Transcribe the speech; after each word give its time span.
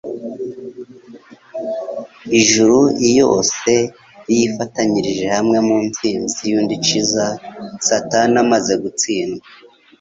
Ijuru 2.39 2.79
iyose 3.07 3.73
iyifatanyirije 4.31 5.25
hamwe 5.35 5.57
mu 5.67 5.77
nsinzi 5.87 6.39
y'Unndciza. 6.51 7.25
Satani 7.87 8.35
amaze 8.43 8.73
gutsindwa, 8.83 9.45